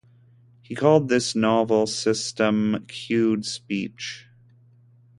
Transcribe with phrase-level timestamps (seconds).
[0.63, 4.27] He called this novel system Cued Speech.